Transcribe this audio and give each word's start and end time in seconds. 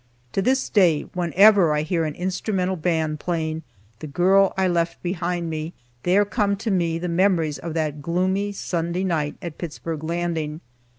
To 0.31 0.41
this 0.41 0.67
day, 0.67 1.03
whenever 1.13 1.73
I 1.75 1.83
hear 1.83 2.05
an 2.05 2.15
instrumental 2.15 2.75
band 2.75 3.19
playing 3.19 3.61
"The 3.99 4.07
Girl 4.07 4.51
I 4.57 4.67
Left 4.67 4.99
Behind 5.03 5.47
Me," 5.47 5.73
there 6.01 6.25
come 6.25 6.57
to 6.57 6.71
me 6.71 6.97
the 6.97 7.07
memories 7.07 7.59
of 7.59 7.75
that 7.75 8.01
gloomy 8.01 8.51
Sunday 8.51 9.03
night 9.03 9.35
at 9.43 9.59
Pittsburg 9.59 10.03
Landing. 10.03 10.61